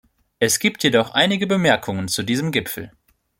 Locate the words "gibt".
0.57-0.81